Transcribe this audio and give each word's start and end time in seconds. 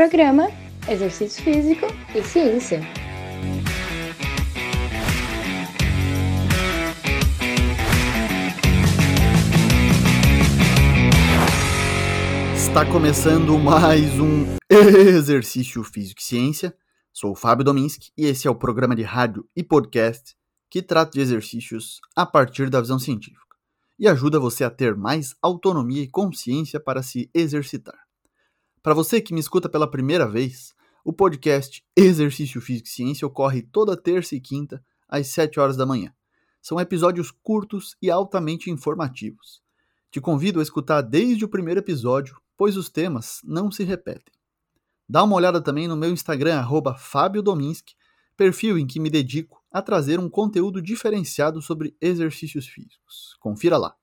Programa 0.00 0.48
Exercício 0.88 1.44
Físico 1.44 1.84
e 2.14 2.22
Ciência. 2.22 2.80
Está 12.56 12.90
começando 12.90 13.58
mais 13.58 14.18
um 14.18 14.46
Exercício 14.72 15.84
Físico 15.84 16.22
e 16.22 16.24
Ciência. 16.24 16.74
Sou 17.12 17.32
o 17.32 17.36
Fábio 17.36 17.62
Dominski 17.62 18.10
e 18.16 18.24
esse 18.24 18.48
é 18.48 18.50
o 18.50 18.54
programa 18.54 18.96
de 18.96 19.02
rádio 19.02 19.46
e 19.54 19.62
podcast 19.62 20.34
que 20.70 20.80
trata 20.80 21.10
de 21.10 21.20
exercícios 21.20 22.00
a 22.16 22.24
partir 22.24 22.70
da 22.70 22.80
visão 22.80 22.98
científica 22.98 23.54
e 23.98 24.08
ajuda 24.08 24.40
você 24.40 24.64
a 24.64 24.70
ter 24.70 24.96
mais 24.96 25.34
autonomia 25.42 26.02
e 26.02 26.08
consciência 26.08 26.80
para 26.80 27.02
se 27.02 27.28
exercitar. 27.34 28.09
Para 28.82 28.94
você 28.94 29.20
que 29.20 29.34
me 29.34 29.40
escuta 29.40 29.68
pela 29.68 29.90
primeira 29.90 30.26
vez, 30.26 30.74
o 31.04 31.12
podcast 31.12 31.84
Exercício 31.94 32.62
Físico 32.62 32.88
e 32.88 32.90
Ciência 32.90 33.26
ocorre 33.26 33.60
toda 33.60 33.94
terça 33.94 34.34
e 34.34 34.40
quinta 34.40 34.82
às 35.06 35.26
7 35.26 35.60
horas 35.60 35.76
da 35.76 35.84
manhã. 35.84 36.14
São 36.62 36.80
episódios 36.80 37.30
curtos 37.30 37.94
e 38.00 38.10
altamente 38.10 38.70
informativos. 38.70 39.62
Te 40.10 40.18
convido 40.18 40.60
a 40.60 40.62
escutar 40.62 41.02
desde 41.02 41.44
o 41.44 41.48
primeiro 41.48 41.80
episódio, 41.80 42.40
pois 42.56 42.74
os 42.74 42.88
temas 42.88 43.42
não 43.44 43.70
se 43.70 43.84
repetem. 43.84 44.32
Dá 45.06 45.24
uma 45.24 45.36
olhada 45.36 45.60
também 45.60 45.86
no 45.86 45.96
meu 45.96 46.10
Instagram, 46.10 46.66
Fábio 46.98 47.42
Dominski, 47.42 47.94
perfil 48.34 48.78
em 48.78 48.86
que 48.86 48.98
me 48.98 49.10
dedico 49.10 49.62
a 49.70 49.82
trazer 49.82 50.18
um 50.18 50.30
conteúdo 50.30 50.80
diferenciado 50.80 51.60
sobre 51.60 51.94
exercícios 52.00 52.66
físicos. 52.66 53.36
Confira 53.40 53.76
lá. 53.76 53.94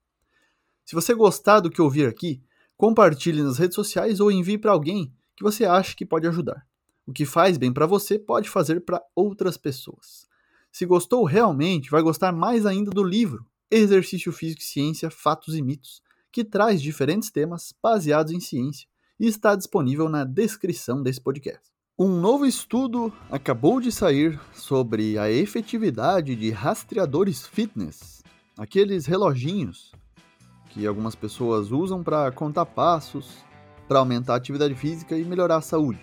Se 0.85 0.93
você 0.93 1.15
gostar 1.15 1.61
do 1.61 1.71
que 1.71 1.81
ouvir 1.81 2.07
aqui, 2.07 2.43
compartilhe 2.77 3.41
nas 3.41 3.57
redes 3.57 3.75
sociais 3.75 4.19
ou 4.19 4.31
envie 4.31 4.57
para 4.57 4.71
alguém 4.71 5.11
que 5.35 5.43
você 5.43 5.65
acha 5.65 5.95
que 5.95 6.05
pode 6.05 6.27
ajudar. 6.27 6.65
O 7.05 7.11
que 7.11 7.25
faz 7.25 7.57
bem 7.57 7.73
para 7.73 7.85
você 7.85 8.19
pode 8.19 8.49
fazer 8.49 8.81
para 8.81 9.01
outras 9.15 9.57
pessoas. 9.57 10.27
Se 10.71 10.85
gostou 10.85 11.23
realmente, 11.25 11.89
vai 11.89 12.01
gostar 12.01 12.31
mais 12.31 12.65
ainda 12.65 12.91
do 12.91 13.03
livro 13.03 13.45
Exercício 13.69 14.31
Físico 14.31 14.61
e 14.61 14.65
Ciência, 14.65 15.09
Fatos 15.09 15.55
e 15.55 15.61
Mitos, 15.61 16.01
que 16.31 16.43
traz 16.43 16.81
diferentes 16.81 17.31
temas 17.31 17.73
baseados 17.81 18.31
em 18.31 18.39
ciência 18.39 18.87
e 19.19 19.25
está 19.25 19.55
disponível 19.55 20.07
na 20.07 20.23
descrição 20.23 21.01
desse 21.01 21.19
podcast. 21.19 21.71
Um 21.97 22.19
novo 22.21 22.45
estudo 22.45 23.11
acabou 23.31 23.81
de 23.81 23.91
sair 23.91 24.39
sobre 24.53 25.17
a 25.17 25.31
efetividade 25.31 26.35
de 26.35 26.51
rastreadores 26.51 27.47
fitness, 27.47 28.21
aqueles 28.55 29.07
reloginhos 29.07 29.91
que 30.77 30.85
algumas 30.85 31.15
pessoas 31.15 31.71
usam 31.71 32.03
para 32.03 32.31
contar 32.31 32.65
passos, 32.67 33.43
para 33.87 33.97
aumentar 33.97 34.33
a 34.33 34.37
atividade 34.37 34.75
física 34.75 35.17
e 35.17 35.25
melhorar 35.25 35.57
a 35.57 35.61
saúde. 35.61 35.99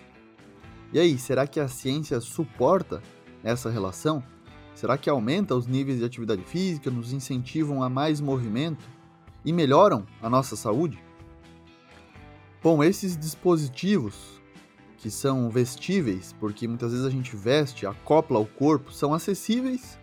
E 0.91 0.99
aí, 0.99 1.17
será 1.17 1.47
que 1.47 1.61
a 1.61 1.67
ciência 1.69 2.19
suporta 2.19 3.01
essa 3.41 3.69
relação? 3.69 4.21
Será 4.73 4.97
que 4.97 5.09
aumenta 5.09 5.55
os 5.55 5.65
níveis 5.65 5.99
de 5.99 6.05
atividade 6.05 6.43
física, 6.43 6.91
nos 6.91 7.13
incentivam 7.13 7.81
a 7.81 7.89
mais 7.89 8.19
movimento 8.19 8.85
e 9.45 9.53
melhoram 9.53 10.05
a 10.21 10.29
nossa 10.29 10.57
saúde? 10.57 11.01
Bom, 12.61 12.83
esses 12.83 13.15
dispositivos 13.15 14.41
que 14.97 15.09
são 15.09 15.49
vestíveis, 15.49 16.35
porque 16.37 16.67
muitas 16.67 16.91
vezes 16.91 17.05
a 17.05 17.09
gente 17.09 17.33
veste, 17.35 17.85
acopla 17.85 18.37
ao 18.37 18.45
corpo, 18.45 18.91
são 18.91 19.13
acessíveis 19.13 19.97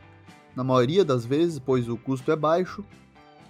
na 0.56 0.64
maioria 0.64 1.04
das 1.04 1.26
vezes, 1.26 1.58
pois 1.58 1.88
o 1.88 1.96
custo 1.98 2.32
é 2.32 2.36
baixo. 2.36 2.82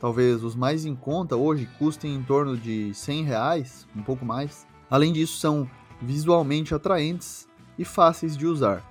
Talvez 0.03 0.43
os 0.43 0.57
mais 0.57 0.85
em 0.85 0.97
conta 0.97 1.37
hoje 1.37 1.69
custem 1.79 2.13
em 2.13 2.25
torno 2.25 2.57
de 2.57 2.93
100 2.93 3.23
reais, 3.23 3.87
um 3.95 4.03
pouco 4.03 4.25
mais. 4.25 4.67
Além 4.91 5.13
disso, 5.13 5.39
são 5.39 5.71
visualmente 6.01 6.75
atraentes 6.75 7.49
e 7.79 7.85
fáceis 7.85 8.37
de 8.37 8.45
usar. 8.45 8.83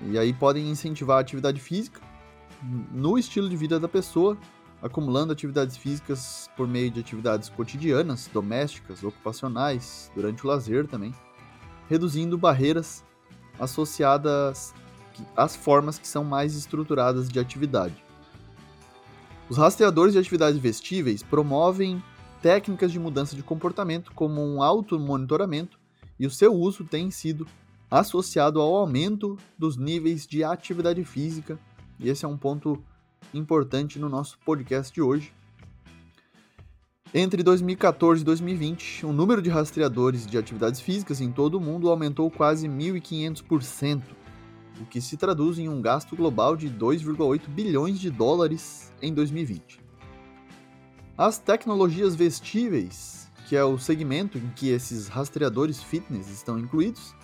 E 0.00 0.16
aí 0.16 0.32
podem 0.32 0.70
incentivar 0.70 1.16
a 1.16 1.20
atividade 1.22 1.60
física 1.60 2.00
no 2.92 3.18
estilo 3.18 3.48
de 3.48 3.56
vida 3.56 3.80
da 3.80 3.88
pessoa 3.88 4.38
acumulando 4.80 5.32
atividades 5.32 5.76
físicas 5.76 6.48
por 6.56 6.68
meio 6.68 6.88
de 6.88 7.00
atividades 7.00 7.48
cotidianas, 7.48 8.30
domésticas, 8.32 9.02
ocupacionais, 9.02 10.08
durante 10.14 10.44
o 10.44 10.46
lazer 10.46 10.86
também, 10.86 11.12
reduzindo 11.88 12.38
barreiras 12.38 13.04
associadas 13.58 14.72
às 15.36 15.56
formas 15.56 15.98
que 15.98 16.06
são 16.06 16.22
mais 16.22 16.54
estruturadas 16.54 17.28
de 17.28 17.40
atividade. 17.40 18.07
Os 19.50 19.56
rastreadores 19.56 20.12
de 20.12 20.18
atividades 20.18 20.60
vestíveis 20.60 21.22
promovem 21.22 22.02
técnicas 22.42 22.92
de 22.92 22.98
mudança 22.98 23.34
de 23.34 23.42
comportamento 23.42 24.12
como 24.12 24.42
um 24.42 24.62
auto-monitoramento 24.62 25.78
e 26.20 26.26
o 26.26 26.30
seu 26.30 26.52
uso 26.52 26.84
tem 26.84 27.10
sido 27.10 27.46
associado 27.90 28.60
ao 28.60 28.76
aumento 28.76 29.38
dos 29.56 29.78
níveis 29.78 30.26
de 30.26 30.44
atividade 30.44 31.02
física, 31.02 31.58
e 31.98 32.10
esse 32.10 32.26
é 32.26 32.28
um 32.28 32.36
ponto 32.36 32.82
importante 33.32 33.98
no 33.98 34.10
nosso 34.10 34.38
podcast 34.44 34.92
de 34.92 35.00
hoje. 35.00 35.32
Entre 37.14 37.42
2014 37.42 38.20
e 38.20 38.24
2020, 38.26 39.06
o 39.06 39.14
número 39.14 39.40
de 39.40 39.48
rastreadores 39.48 40.26
de 40.26 40.36
atividades 40.36 40.78
físicas 40.78 41.22
em 41.22 41.32
todo 41.32 41.54
o 41.54 41.60
mundo 41.60 41.88
aumentou 41.88 42.30
quase 42.30 42.68
1.500%, 42.68 44.02
o 44.80 44.86
que 44.86 45.00
se 45.00 45.16
traduz 45.16 45.58
em 45.58 45.68
um 45.68 45.80
gasto 45.80 46.14
global 46.16 46.56
de 46.56 46.68
2,8 46.70 47.48
bilhões 47.48 47.98
de 47.98 48.10
dólares 48.10 48.92
em 49.02 49.12
2020. 49.12 49.80
As 51.16 51.38
tecnologias 51.38 52.14
vestíveis, 52.14 53.30
que 53.48 53.56
é 53.56 53.64
o 53.64 53.78
segmento 53.78 54.38
em 54.38 54.48
que 54.54 54.68
esses 54.68 55.08
rastreadores 55.08 55.82
fitness 55.82 56.28
estão 56.30 56.58
incluídos, 56.58 57.14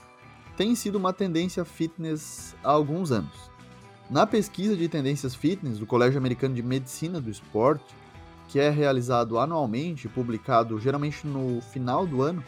têm 0.56 0.74
sido 0.74 0.96
uma 0.96 1.12
tendência 1.12 1.64
fitness 1.64 2.56
há 2.62 2.70
alguns 2.70 3.12
anos. 3.12 3.50
Na 4.10 4.26
pesquisa 4.26 4.76
de 4.76 4.88
tendências 4.88 5.34
fitness 5.34 5.78
do 5.78 5.86
Colégio 5.86 6.18
Americano 6.18 6.54
de 6.54 6.62
Medicina 6.62 7.20
do 7.20 7.30
Esporte, 7.30 7.94
que 8.48 8.58
é 8.58 8.68
realizado 8.68 9.38
anualmente, 9.38 10.08
publicado 10.08 10.78
geralmente 10.78 11.26
no 11.26 11.60
final 11.60 12.06
do 12.06 12.22
ano, 12.22 12.44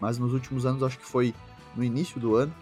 mas 0.00 0.18
nos 0.18 0.32
últimos 0.32 0.66
anos 0.66 0.82
acho 0.82 0.98
que 0.98 1.06
foi 1.06 1.34
no 1.74 1.82
início 1.82 2.20
do 2.20 2.36
ano, 2.36 2.54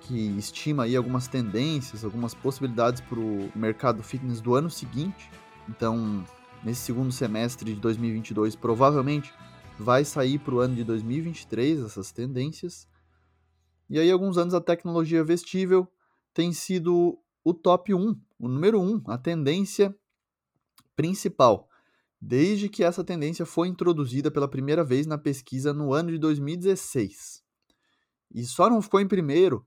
que 0.00 0.14
estima 0.38 0.84
aí 0.84 0.96
algumas 0.96 1.28
tendências, 1.28 2.04
algumas 2.04 2.34
possibilidades 2.34 3.00
para 3.00 3.18
o 3.18 3.50
mercado 3.54 4.02
fitness 4.02 4.40
do 4.40 4.54
ano 4.54 4.70
seguinte. 4.70 5.30
Então, 5.68 6.24
nesse 6.64 6.80
segundo 6.80 7.12
semestre 7.12 7.74
de 7.74 7.80
2022, 7.80 8.56
provavelmente 8.56 9.32
vai 9.78 10.04
sair 10.04 10.38
para 10.38 10.54
o 10.54 10.60
ano 10.60 10.74
de 10.74 10.84
2023 10.84 11.80
essas 11.80 12.10
tendências. 12.12 12.88
E 13.88 13.98
aí, 13.98 14.10
alguns 14.10 14.36
anos 14.36 14.54
a 14.54 14.60
tecnologia 14.60 15.22
vestível 15.22 15.86
tem 16.34 16.52
sido 16.52 17.18
o 17.44 17.54
top 17.54 17.94
1, 17.94 18.20
o 18.38 18.48
número 18.48 18.80
1, 18.80 19.02
a 19.06 19.18
tendência 19.18 19.94
principal, 20.94 21.68
desde 22.20 22.68
que 22.68 22.84
essa 22.84 23.02
tendência 23.02 23.46
foi 23.46 23.68
introduzida 23.68 24.30
pela 24.30 24.48
primeira 24.48 24.84
vez 24.84 25.06
na 25.06 25.16
pesquisa 25.16 25.72
no 25.72 25.92
ano 25.92 26.10
de 26.10 26.18
2016. 26.18 27.42
E 28.32 28.44
só 28.44 28.68
não 28.68 28.82
ficou 28.82 29.00
em 29.00 29.08
primeiro 29.08 29.66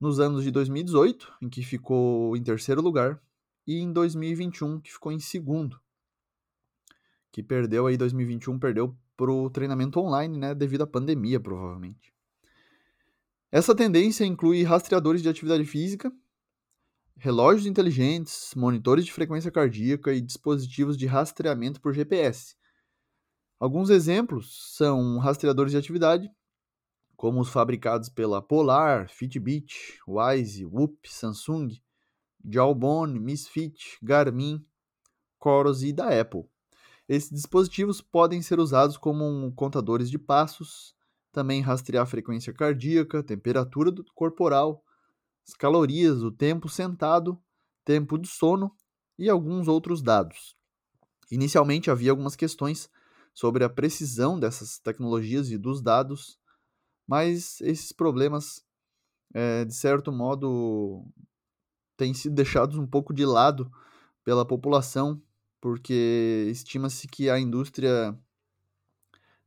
nos 0.00 0.20
anos 0.20 0.44
de 0.44 0.50
2018, 0.50 1.32
em 1.42 1.48
que 1.48 1.62
ficou 1.62 2.36
em 2.36 2.42
terceiro 2.42 2.80
lugar, 2.80 3.20
e 3.66 3.78
em 3.78 3.92
2021, 3.92 4.80
que 4.80 4.92
ficou 4.92 5.12
em 5.12 5.18
segundo. 5.18 5.80
Que 7.32 7.42
perdeu 7.42 7.86
aí 7.86 7.96
2021, 7.96 8.58
perdeu 8.58 8.96
para 9.16 9.32
o 9.32 9.48
treinamento 9.48 9.98
online, 10.00 10.38
né, 10.38 10.54
devido 10.54 10.82
à 10.82 10.86
pandemia, 10.86 11.40
provavelmente. 11.40 12.12
Essa 13.50 13.74
tendência 13.74 14.24
inclui 14.24 14.64
rastreadores 14.64 15.22
de 15.22 15.28
atividade 15.28 15.64
física, 15.64 16.12
relógios 17.16 17.66
inteligentes, 17.66 18.52
monitores 18.56 19.04
de 19.04 19.12
frequência 19.12 19.50
cardíaca 19.50 20.12
e 20.12 20.20
dispositivos 20.20 20.96
de 20.96 21.06
rastreamento 21.06 21.80
por 21.80 21.94
GPS. 21.94 22.56
Alguns 23.58 23.90
exemplos 23.90 24.74
são 24.76 25.18
rastreadores 25.18 25.72
de 25.72 25.78
atividade, 25.78 26.30
como 27.24 27.40
os 27.40 27.48
fabricados 27.48 28.10
pela 28.10 28.42
Polar, 28.42 29.08
Fitbit, 29.08 29.98
Wise, 30.06 30.66
Whoop, 30.66 31.10
Samsung, 31.10 31.70
Jawbone, 32.44 33.18
Misfit, 33.18 33.96
Garmin, 34.02 34.62
Coros 35.38 35.82
e 35.82 35.90
da 35.90 36.20
Apple. 36.20 36.44
Esses 37.08 37.30
dispositivos 37.30 38.02
podem 38.02 38.42
ser 38.42 38.60
usados 38.60 38.98
como 38.98 39.50
contadores 39.54 40.10
de 40.10 40.18
passos, 40.18 40.94
também 41.32 41.62
rastrear 41.62 42.02
a 42.02 42.06
frequência 42.06 42.52
cardíaca, 42.52 43.22
temperatura 43.22 43.90
corporal, 44.14 44.84
as 45.48 45.54
calorias, 45.54 46.22
o 46.22 46.30
tempo 46.30 46.68
sentado, 46.68 47.42
tempo 47.86 48.18
de 48.18 48.28
sono 48.28 48.70
e 49.18 49.30
alguns 49.30 49.66
outros 49.66 50.02
dados. 50.02 50.54
Inicialmente 51.30 51.90
havia 51.90 52.10
algumas 52.10 52.36
questões 52.36 52.90
sobre 53.32 53.64
a 53.64 53.70
precisão 53.70 54.38
dessas 54.38 54.78
tecnologias 54.78 55.50
e 55.50 55.56
dos 55.56 55.80
dados, 55.80 56.38
mas 57.06 57.60
esses 57.60 57.92
problemas, 57.92 58.64
é, 59.32 59.64
de 59.64 59.74
certo 59.74 60.10
modo, 60.12 61.04
têm 61.96 62.14
sido 62.14 62.34
deixados 62.34 62.76
um 62.78 62.86
pouco 62.86 63.12
de 63.12 63.24
lado 63.24 63.70
pela 64.24 64.46
população, 64.46 65.20
porque 65.60 66.48
estima-se 66.50 67.06
que 67.08 67.28
a 67.30 67.38
indústria 67.38 68.18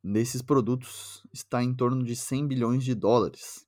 nesses 0.04 0.42
produtos 0.42 1.24
está 1.34 1.64
em 1.64 1.74
torno 1.74 2.04
de 2.04 2.16
100 2.16 2.48
bilhões 2.48 2.84
de 2.84 2.96
dólares. 2.96 3.68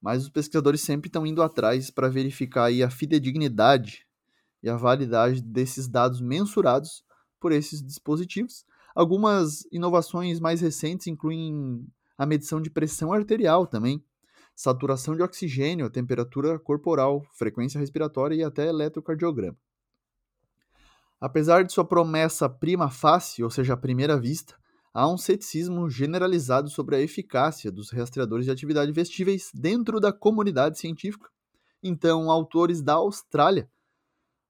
Mas 0.00 0.22
os 0.22 0.28
pesquisadores 0.28 0.80
sempre 0.80 1.08
estão 1.08 1.26
indo 1.26 1.42
atrás 1.42 1.90
para 1.90 2.08
verificar 2.08 2.64
aí 2.64 2.82
a 2.82 2.90
fidedignidade 2.90 4.06
e 4.62 4.68
a 4.68 4.76
validade 4.76 5.42
desses 5.42 5.88
dados 5.88 6.20
mensurados 6.20 7.04
por 7.38 7.52
esses 7.52 7.82
dispositivos. 7.82 8.64
Algumas 8.94 9.66
inovações 9.70 10.40
mais 10.40 10.60
recentes 10.60 11.06
incluem 11.06 11.86
a 12.20 12.26
medição 12.26 12.60
de 12.60 12.68
pressão 12.68 13.14
arterial 13.14 13.66
também, 13.66 14.04
saturação 14.54 15.16
de 15.16 15.22
oxigênio, 15.22 15.88
temperatura 15.88 16.58
corporal, 16.58 17.24
frequência 17.32 17.80
respiratória 17.80 18.34
e 18.34 18.44
até 18.44 18.68
eletrocardiograma. 18.68 19.56
Apesar 21.18 21.64
de 21.64 21.72
sua 21.72 21.82
promessa 21.82 22.46
prima 22.46 22.90
facie, 22.90 23.42
ou 23.42 23.48
seja, 23.48 23.72
à 23.72 23.76
primeira 23.76 24.20
vista, 24.20 24.54
há 24.92 25.10
um 25.10 25.16
ceticismo 25.16 25.88
generalizado 25.88 26.68
sobre 26.68 26.94
a 26.94 27.00
eficácia 27.00 27.72
dos 27.72 27.90
rastreadores 27.90 28.44
de 28.44 28.52
atividade 28.52 28.92
vestíveis 28.92 29.50
dentro 29.54 29.98
da 29.98 30.12
comunidade 30.12 30.78
científica. 30.78 31.30
Então, 31.82 32.30
autores 32.30 32.82
da 32.82 32.96
Austrália, 32.96 33.66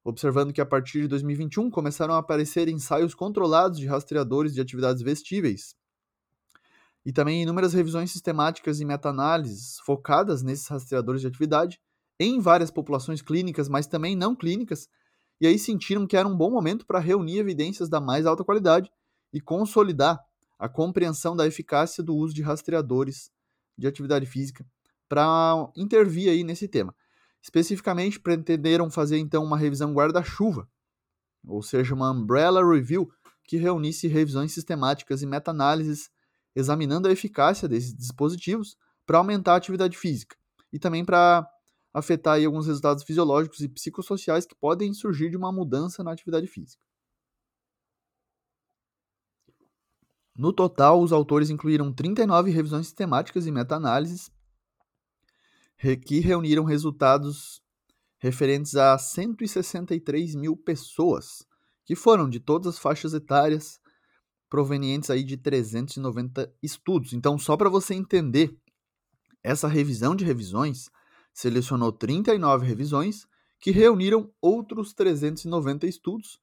observando 0.03 0.51
que 0.51 0.59
a 0.59 0.65
partir 0.65 1.03
de 1.03 1.07
2021 1.07 1.71
começaram 1.71 2.15
a 2.15 2.17
aparecer 2.17 2.67
ensaios 2.67 3.15
controlados 3.15 3.79
de 3.79 3.87
rastreadores 3.87 4.53
de 4.53 4.59
atividades 4.59 5.01
vestíveis, 5.01 5.79
e 7.05 7.11
também 7.11 7.41
inúmeras 7.41 7.73
revisões 7.73 8.11
sistemáticas 8.11 8.79
e 8.79 8.85
meta-análises 8.85 9.79
focadas 9.85 10.43
nesses 10.43 10.67
rastreadores 10.67 11.21
de 11.21 11.27
atividade 11.27 11.79
em 12.19 12.39
várias 12.39 12.69
populações 12.69 13.21
clínicas, 13.21 13.67
mas 13.67 13.87
também 13.87 14.15
não 14.15 14.35
clínicas, 14.35 14.87
e 15.39 15.47
aí 15.47 15.57
sentiram 15.57 16.05
que 16.05 16.15
era 16.15 16.27
um 16.27 16.37
bom 16.37 16.51
momento 16.51 16.85
para 16.85 16.99
reunir 16.99 17.39
evidências 17.39 17.89
da 17.89 17.99
mais 17.99 18.27
alta 18.27 18.43
qualidade 18.43 18.91
e 19.33 19.41
consolidar 19.41 20.19
a 20.59 20.69
compreensão 20.69 21.35
da 21.35 21.47
eficácia 21.47 22.03
do 22.03 22.15
uso 22.15 22.35
de 22.35 22.43
rastreadores 22.43 23.31
de 23.75 23.87
atividade 23.87 24.27
física 24.27 24.63
para 25.09 25.67
intervir 25.75 26.29
aí 26.29 26.43
nesse 26.43 26.67
tema. 26.67 26.95
Especificamente, 27.41 28.19
pretenderam 28.19 28.91
fazer 28.91 29.17
então 29.17 29.43
uma 29.43 29.57
revisão 29.57 29.91
guarda-chuva, 29.91 30.69
ou 31.47 31.63
seja, 31.63 31.95
uma 31.95 32.11
umbrella 32.11 32.63
review 32.63 33.09
que 33.45 33.57
reunisse 33.57 34.07
revisões 34.07 34.53
sistemáticas 34.53 35.23
e 35.23 35.25
meta-análises 35.25 36.11
examinando 36.55 37.07
a 37.07 37.11
eficácia 37.11 37.67
desses 37.67 37.95
dispositivos 37.95 38.77
para 39.05 39.17
aumentar 39.17 39.53
a 39.53 39.57
atividade 39.57 39.97
física 39.97 40.35
e 40.71 40.79
também 40.79 41.03
para 41.03 41.47
afetar 41.93 42.35
aí 42.35 42.45
alguns 42.45 42.67
resultados 42.67 43.03
fisiológicos 43.03 43.59
e 43.61 43.67
psicossociais 43.67 44.45
que 44.45 44.55
podem 44.55 44.93
surgir 44.93 45.29
de 45.29 45.37
uma 45.37 45.51
mudança 45.51 46.03
na 46.03 46.11
atividade 46.11 46.47
física. 46.47 46.81
No 50.35 50.53
total, 50.53 51.01
os 51.01 51.11
autores 51.11 51.49
incluíram 51.49 51.91
39 51.91 52.51
revisões 52.51 52.87
sistemáticas 52.87 53.45
e 53.45 53.51
meta-análises 53.51 54.31
que 56.05 56.19
reuniram 56.19 56.63
resultados 56.63 57.61
referentes 58.19 58.75
a 58.75 58.97
163 58.97 60.35
mil 60.35 60.55
pessoas, 60.55 61.45
que 61.83 61.95
foram 61.95 62.29
de 62.29 62.39
todas 62.39 62.75
as 62.75 62.79
faixas 62.79 63.13
etárias, 63.13 63.80
provenientes 64.51 65.09
aí 65.09 65.23
de 65.23 65.37
390 65.37 66.53
estudos. 66.61 67.13
Então, 67.13 67.39
só 67.39 67.55
para 67.55 67.69
você 67.69 67.93
entender, 67.93 68.53
essa 69.41 69.65
revisão 69.65 70.13
de 70.13 70.25
revisões 70.25 70.91
selecionou 71.33 71.89
39 71.89 72.67
revisões 72.67 73.25
que 73.61 73.71
reuniram 73.71 74.29
outros 74.41 74.93
390 74.93 75.87
estudos, 75.87 76.37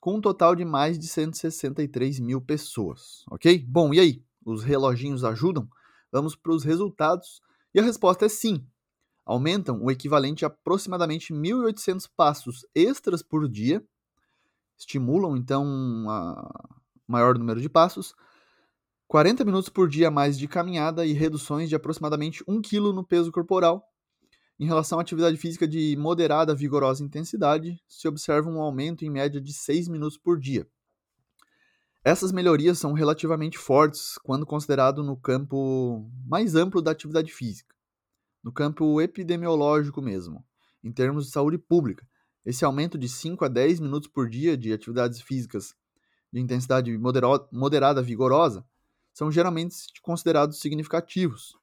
com 0.00 0.16
um 0.16 0.20
total 0.20 0.56
de 0.56 0.64
mais 0.64 0.98
de 0.98 1.06
163 1.06 2.18
mil 2.18 2.40
pessoas, 2.40 3.24
ok? 3.30 3.64
Bom, 3.68 3.94
e 3.94 4.00
aí? 4.00 4.24
Os 4.44 4.64
reloginhos 4.64 5.22
ajudam? 5.22 5.68
Vamos 6.10 6.34
para 6.34 6.52
os 6.52 6.64
resultados. 6.64 7.40
E 7.72 7.78
a 7.78 7.82
resposta 7.82 8.26
é 8.26 8.28
sim. 8.28 8.66
Aumentam 9.24 9.80
o 9.82 9.90
equivalente 9.90 10.44
a 10.44 10.48
aproximadamente 10.48 11.32
1.800 11.32 12.08
passos 12.16 12.66
extras 12.74 13.22
por 13.22 13.48
dia, 13.48 13.84
estimulam 14.76 15.36
então 15.36 15.66
a, 16.08 16.77
maior 17.08 17.38
número 17.38 17.60
de 17.60 17.68
passos, 17.68 18.14
40 19.08 19.42
minutos 19.42 19.70
por 19.70 19.88
dia 19.88 20.08
a 20.08 20.10
mais 20.10 20.38
de 20.38 20.46
caminhada 20.46 21.06
e 21.06 21.14
reduções 21.14 21.70
de 21.70 21.74
aproximadamente 21.74 22.44
1 22.46 22.60
kg 22.60 22.92
no 22.92 23.02
peso 23.02 23.32
corporal. 23.32 23.82
Em 24.60 24.66
relação 24.66 24.98
à 24.98 25.02
atividade 25.02 25.38
física 25.38 25.66
de 25.66 25.96
moderada 25.96 26.52
a 26.52 26.54
vigorosa 26.54 27.02
intensidade, 27.02 27.80
se 27.88 28.06
observa 28.06 28.50
um 28.50 28.60
aumento 28.60 29.04
em 29.04 29.10
média 29.10 29.40
de 29.40 29.52
6 29.54 29.88
minutos 29.88 30.18
por 30.18 30.38
dia. 30.38 30.68
Essas 32.04 32.32
melhorias 32.32 32.78
são 32.78 32.92
relativamente 32.92 33.56
fortes 33.56 34.18
quando 34.22 34.44
considerado 34.44 35.02
no 35.02 35.16
campo 35.16 36.06
mais 36.26 36.54
amplo 36.54 36.82
da 36.82 36.90
atividade 36.90 37.32
física, 37.32 37.74
no 38.42 38.52
campo 38.52 39.00
epidemiológico 39.00 40.02
mesmo, 40.02 40.44
em 40.84 40.92
termos 40.92 41.26
de 41.26 41.32
saúde 41.32 41.56
pública. 41.56 42.06
Esse 42.44 42.64
aumento 42.64 42.98
de 42.98 43.08
5 43.08 43.44
a 43.44 43.48
10 43.48 43.80
minutos 43.80 44.08
por 44.08 44.28
dia 44.28 44.56
de 44.56 44.72
atividades 44.72 45.20
físicas 45.20 45.74
de 46.32 46.40
intensidade 46.40 46.96
moderada 47.50 48.02
vigorosa 48.02 48.64
são 49.12 49.30
geralmente 49.30 49.76
considerados 50.02 50.60
significativos. 50.60 51.56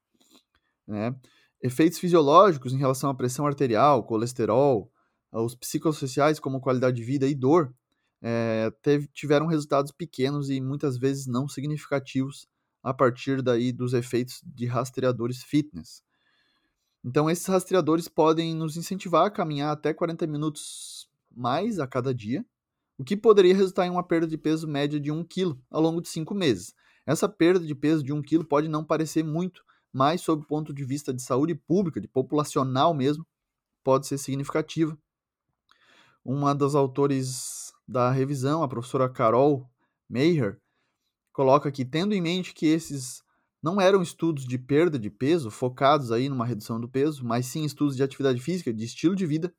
Né? 0.87 1.15
Efeitos 1.61 1.99
fisiológicos 1.99 2.73
em 2.73 2.77
relação 2.77 3.09
à 3.09 3.15
pressão 3.15 3.45
arterial, 3.45 4.03
colesterol, 4.03 4.91
os 5.31 5.55
psicossociais 5.55 6.39
como 6.39 6.61
qualidade 6.61 6.97
de 6.97 7.03
vida 7.03 7.27
e 7.27 7.35
dor 7.35 7.73
é, 8.21 8.71
teve, 8.81 9.07
tiveram 9.07 9.47
resultados 9.47 9.91
pequenos 9.91 10.49
e 10.49 10.59
muitas 10.61 10.97
vezes 10.97 11.27
não 11.27 11.47
significativos 11.47 12.47
a 12.81 12.93
partir 12.93 13.41
daí 13.41 13.71
dos 13.71 13.93
efeitos 13.93 14.41
de 14.43 14.65
rastreadores 14.65 15.43
fitness. 15.43 16.03
Então 17.03 17.29
esses 17.29 17.45
rastreadores 17.45 18.07
podem 18.07 18.55
nos 18.55 18.77
incentivar 18.77 19.25
a 19.25 19.31
caminhar 19.31 19.71
até 19.71 19.93
40 19.93 20.25
minutos 20.27 21.09
mais 21.35 21.79
a 21.79 21.87
cada 21.87 22.13
dia, 22.13 22.45
o 22.97 23.03
que 23.03 23.17
poderia 23.17 23.55
resultar 23.55 23.85
em 23.85 23.89
uma 23.89 24.03
perda 24.03 24.27
de 24.27 24.37
peso 24.37 24.67
média 24.67 24.99
de 24.99 25.11
1 25.11 25.23
kg 25.25 25.57
ao 25.69 25.81
longo 25.81 26.01
de 26.01 26.09
5 26.09 26.33
meses. 26.33 26.73
Essa 27.05 27.29
perda 27.29 27.65
de 27.65 27.75
peso 27.75 28.03
de 28.03 28.13
1 28.13 28.21
kg 28.21 28.43
pode 28.43 28.67
não 28.67 28.83
parecer 28.83 29.23
muito, 29.23 29.63
mas 29.91 30.21
sob 30.21 30.43
o 30.43 30.47
ponto 30.47 30.73
de 30.73 30.83
vista 30.83 31.13
de 31.13 31.21
saúde 31.21 31.55
pública, 31.55 32.01
de 32.01 32.07
populacional 32.07 32.93
mesmo, 32.93 33.25
pode 33.83 34.07
ser 34.07 34.17
significativa. 34.17 34.97
Uma 36.23 36.55
das 36.55 36.73
autores 36.73 37.71
da 37.87 38.09
revisão, 38.09 38.63
a 38.63 38.67
professora 38.67 39.07
Carol 39.07 39.69
Meyer, 40.09 40.59
coloca 41.31 41.71
que, 41.71 41.85
tendo 41.85 42.13
em 42.13 42.21
mente 42.21 42.53
que 42.53 42.65
esses 42.65 43.21
não 43.61 43.79
eram 43.79 44.01
estudos 44.01 44.45
de 44.45 44.57
perda 44.57 44.97
de 44.97 45.09
peso 45.09 45.51
focados 45.51 46.11
aí 46.11 46.29
numa 46.29 46.45
redução 46.45 46.79
do 46.79 46.87
peso, 46.87 47.25
mas 47.25 47.45
sim 47.45 47.63
estudos 47.63 47.95
de 47.95 48.03
atividade 48.03 48.39
física, 48.39 48.73
de 48.73 48.85
estilo 48.85 49.15
de 49.15 49.25
vida, 49.25 49.53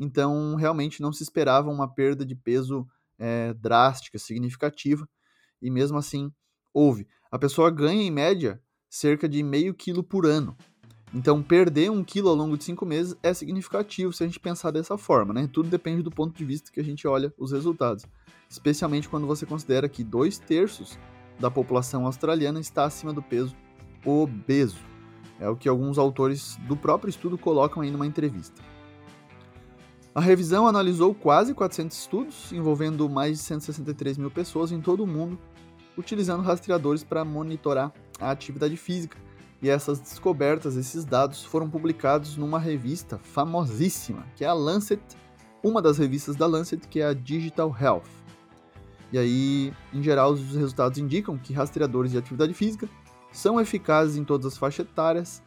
então 0.00 0.56
realmente 0.56 1.02
não 1.02 1.12
se 1.12 1.22
esperava 1.22 1.70
uma 1.70 1.86
perda 1.86 2.24
de 2.24 2.34
peso 2.34 2.88
é, 3.18 3.52
drástica, 3.52 4.18
significativa, 4.18 5.06
e 5.60 5.70
mesmo 5.70 5.98
assim 5.98 6.32
houve. 6.72 7.06
A 7.30 7.38
pessoa 7.38 7.70
ganha 7.70 8.02
em 8.02 8.10
média 8.10 8.60
cerca 8.88 9.28
de 9.28 9.42
meio 9.42 9.74
quilo 9.74 10.02
por 10.02 10.26
ano. 10.26 10.56
Então, 11.12 11.42
perder 11.42 11.90
um 11.90 12.04
quilo 12.04 12.28
ao 12.28 12.36
longo 12.36 12.56
de 12.56 12.64
cinco 12.64 12.86
meses 12.86 13.16
é 13.22 13.34
significativo 13.34 14.12
se 14.12 14.22
a 14.22 14.26
gente 14.26 14.38
pensar 14.38 14.70
dessa 14.70 14.96
forma, 14.96 15.34
né? 15.34 15.48
Tudo 15.52 15.68
depende 15.68 16.02
do 16.02 16.10
ponto 16.10 16.36
de 16.36 16.44
vista 16.44 16.70
que 16.70 16.80
a 16.80 16.84
gente 16.84 17.06
olha 17.06 17.34
os 17.36 17.50
resultados. 17.52 18.06
Especialmente 18.48 19.08
quando 19.08 19.26
você 19.26 19.44
considera 19.44 19.88
que 19.88 20.04
dois 20.04 20.38
terços 20.38 20.98
da 21.38 21.50
população 21.50 22.06
australiana 22.06 22.60
está 22.60 22.84
acima 22.84 23.12
do 23.12 23.22
peso 23.22 23.56
obeso. 24.04 24.78
É 25.40 25.48
o 25.48 25.56
que 25.56 25.68
alguns 25.68 25.98
autores 25.98 26.56
do 26.68 26.76
próprio 26.76 27.10
estudo 27.10 27.36
colocam 27.36 27.82
aí 27.82 27.90
numa 27.90 28.06
entrevista. 28.06 28.62
A 30.12 30.20
revisão 30.20 30.66
analisou 30.66 31.14
quase 31.14 31.54
400 31.54 31.96
estudos, 31.96 32.52
envolvendo 32.52 33.08
mais 33.08 33.38
de 33.38 33.44
163 33.44 34.18
mil 34.18 34.30
pessoas 34.30 34.72
em 34.72 34.80
todo 34.80 35.04
o 35.04 35.06
mundo, 35.06 35.38
utilizando 35.96 36.42
rastreadores 36.42 37.04
para 37.04 37.24
monitorar 37.24 37.92
a 38.20 38.32
atividade 38.32 38.76
física. 38.76 39.16
E 39.62 39.68
essas 39.68 40.00
descobertas, 40.00 40.76
esses 40.76 41.04
dados, 41.04 41.44
foram 41.44 41.70
publicados 41.70 42.36
numa 42.36 42.58
revista 42.58 43.18
famosíssima, 43.18 44.26
que 44.34 44.44
é 44.44 44.48
a 44.48 44.52
Lancet, 44.52 45.00
uma 45.62 45.80
das 45.80 45.98
revistas 45.98 46.34
da 46.34 46.46
Lancet, 46.46 46.88
que 46.88 47.00
é 47.00 47.06
a 47.06 47.12
Digital 47.12 47.76
Health. 47.80 48.02
E 49.12 49.18
aí, 49.18 49.72
em 49.92 50.02
geral, 50.02 50.32
os 50.32 50.56
resultados 50.56 50.98
indicam 50.98 51.38
que 51.38 51.52
rastreadores 51.52 52.10
de 52.10 52.18
atividade 52.18 52.54
física 52.54 52.88
são 53.30 53.60
eficazes 53.60 54.16
em 54.16 54.24
todas 54.24 54.46
as 54.46 54.58
faixas 54.58 54.86
etárias 54.86 55.40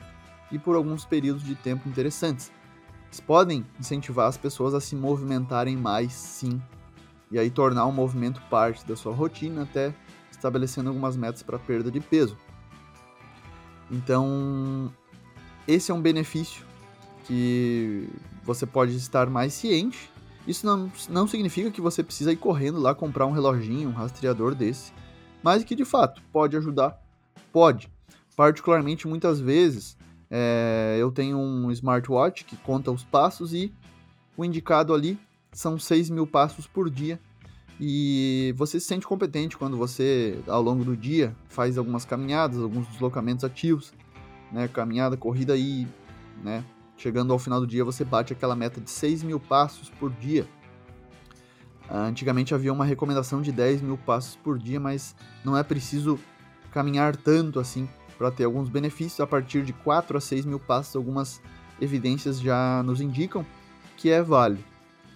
e 0.51 0.58
por 0.58 0.77
alguns 0.77 1.03
períodos 1.03 1.43
de 1.43 1.55
tempo 1.55 1.89
interessantes 1.89 2.50
eles 3.13 3.20
podem 3.20 3.63
incentivar 3.79 4.27
as 4.27 4.38
pessoas 4.38 4.74
a 4.74 4.82
se 4.82 4.96
movimentarem 4.96 5.77
mais, 5.77 6.13
sim, 6.13 6.60
e 7.29 7.38
aí 7.38 7.51
tornar 7.51 7.86
o 7.86 7.91
movimento 7.91 8.41
parte 8.50 8.84
da 8.88 8.96
sua 8.96 9.13
rotina, 9.13 9.62
até 9.62 9.93
estabelecendo 10.32 10.89
algumas 10.89 11.15
metas 11.15 11.43
para 11.43 11.60
perda 11.60 11.91
de 11.91 12.00
peso. 12.00 12.36
Então, 13.91 14.91
esse 15.67 15.91
é 15.91 15.93
um 15.93 16.01
benefício 16.01 16.65
que 17.25 18.10
você 18.43 18.65
pode 18.65 18.96
estar 18.96 19.29
mais 19.29 19.53
ciente. 19.53 20.10
Isso 20.48 20.65
não, 20.65 20.91
não 21.08 21.27
significa 21.27 21.70
que 21.70 21.82
você 21.82 22.03
precisa 22.03 22.34
ir 22.34 22.38
correndo 22.38 22.79
lá 22.79 22.96
comprar 22.96 23.27
um 23.27 23.32
reloginho, 23.32 23.89
um 23.89 23.93
rastreador 23.93 24.55
desse. 24.55 24.91
mas 25.43 25.63
que 25.63 25.75
de 25.75 25.86
fato 25.86 26.20
pode 26.32 26.58
ajudar, 26.58 27.00
pode. 27.51 27.91
Particularmente, 28.36 29.08
muitas 29.08 29.39
vezes, 29.39 29.96
é, 30.35 30.97
eu 30.99 31.11
tenho 31.11 31.37
um 31.37 31.69
smartwatch 31.69 32.43
que 32.43 32.57
conta 32.57 32.91
os 32.91 33.03
passos 33.03 33.53
e 33.53 33.71
o 34.35 34.43
indicado 34.43 34.91
ali 34.91 35.19
são 35.51 35.77
6 35.77 36.09
mil 36.09 36.25
passos 36.25 36.65
por 36.65 36.89
dia. 36.89 37.19
E 37.79 38.51
você 38.57 38.79
se 38.79 38.87
sente 38.87 39.05
competente 39.05 39.55
quando 39.55 39.77
você, 39.77 40.39
ao 40.47 40.59
longo 40.59 40.83
do 40.83 40.97
dia, 40.97 41.35
faz 41.47 41.77
algumas 41.77 42.03
caminhadas, 42.03 42.59
alguns 42.59 42.87
deslocamentos 42.87 43.45
ativos, 43.45 43.93
né? 44.51 44.67
Caminhada, 44.67 45.15
corrida 45.15 45.55
e, 45.55 45.87
né? 46.43 46.65
Chegando 46.97 47.31
ao 47.31 47.37
final 47.37 47.59
do 47.59 47.67
dia, 47.67 47.85
você 47.85 48.03
bate 48.03 48.33
aquela 48.33 48.55
meta 48.55 48.81
de 48.81 48.89
6 48.89 49.21
mil 49.21 49.39
passos 49.39 49.91
por 49.91 50.11
dia. 50.13 50.47
Antigamente 51.87 52.55
havia 52.55 52.73
uma 52.73 52.85
recomendação 52.85 53.39
de 53.39 53.51
10 53.51 53.83
mil 53.83 53.99
passos 53.99 54.35
por 54.35 54.57
dia, 54.57 54.79
mas 54.79 55.15
não 55.45 55.55
é 55.55 55.61
preciso 55.61 56.19
caminhar 56.71 57.15
tanto 57.15 57.59
assim 57.59 57.87
para 58.17 58.32
ter 58.32 58.46
alguns 58.46 58.70
benefícios. 58.70 59.20
A 59.20 59.27
partir 59.27 59.63
de 59.63 59.74
4 59.74 60.17
a 60.17 60.22
6 60.22 60.46
mil 60.46 60.60
passos, 60.60 60.96
algumas 60.96 61.41
evidências 61.79 62.39
já 62.39 62.82
nos 62.84 63.01
indicam 63.01 63.46
que 63.98 64.10
é 64.10 64.22
válido. 64.22 64.63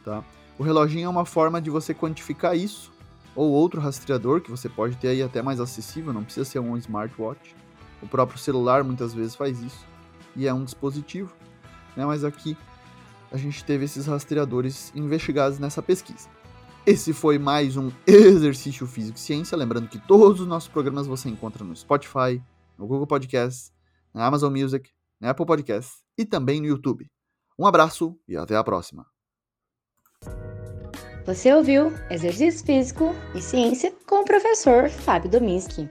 Tá? 0.04 0.24
O 0.58 0.64
reloginho 0.64 1.06
é 1.06 1.10
uma 1.10 1.26
forma 1.26 1.62
de 1.62 1.70
você 1.70 1.94
quantificar 1.94 2.56
isso, 2.56 2.92
ou 3.36 3.52
outro 3.52 3.80
rastreador 3.80 4.42
que 4.42 4.50
você 4.50 4.68
pode 4.68 4.96
ter 4.96 5.10
aí 5.10 5.22
até 5.22 5.42
mais 5.42 5.60
acessível, 5.60 6.12
não 6.12 6.24
precisa 6.24 6.46
ser 6.46 6.60
um 6.60 6.76
smartwatch. 6.78 7.56
O 8.02 8.08
próprio 8.08 8.40
celular 8.40 8.84
muitas 8.84 9.14
vezes 9.14 9.36
faz 9.36 9.62
isso, 9.62 9.86
e 10.36 10.48
é 10.48 10.54
um 10.54 10.64
dispositivo. 10.64 11.34
Né? 11.96 12.06
Mas 12.06 12.24
aqui 12.24 12.58
a 13.32 13.38
gente 13.38 13.64
teve 13.64 13.86
esses 13.86 14.06
rastreadores 14.06 14.92
investigados 14.96 15.60
nessa 15.60 15.82
pesquisa. 15.82 16.30
Esse 16.86 17.12
foi 17.12 17.38
mais 17.38 17.76
um 17.76 17.92
Exercício 18.08 18.88
Físico 18.88 19.18
e 19.18 19.22
Ciência. 19.22 19.58
Lembrando 19.58 19.90
que 19.90 20.00
todos 20.00 20.40
os 20.40 20.48
nossos 20.48 20.70
programas 20.70 21.06
você 21.06 21.28
encontra 21.28 21.64
no 21.66 21.76
Spotify, 21.76 22.42
no 22.78 22.88
Google 22.88 23.08
Podcasts, 23.08 23.72
na 24.14 24.26
Amazon 24.26 24.52
Music, 24.52 24.90
na 25.20 25.32
Apple 25.32 25.46
Podcasts 25.46 26.04
e 26.18 26.26
também 26.26 26.62
no 26.62 26.68
YouTube. 26.68 27.10
Um 27.58 27.66
abraço 27.66 28.18
e 28.28 28.38
até 28.38 28.56
a 28.56 28.64
próxima. 28.64 29.06
Você 31.26 31.54
ouviu 31.54 31.92
Exercício 32.10 32.66
Físico 32.66 33.14
e 33.36 33.42
Ciência 33.42 33.94
com 34.08 34.22
o 34.22 34.26
professor 34.26 34.90
Fábio 34.90 35.30
Dominski. 35.30 35.90